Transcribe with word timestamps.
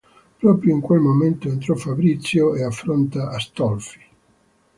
Proprio 0.39 0.73
in 0.73 0.81
quel 0.81 0.99
momento 0.99 1.47
entra 1.47 1.75
Fabrizio 1.75 2.55
e 2.55 2.63
affronta 2.63 3.29
Astolfi. 3.29 3.99